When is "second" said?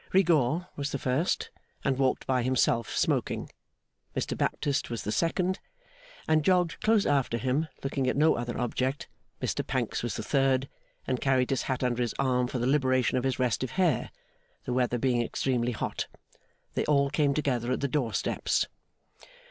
5.11-5.59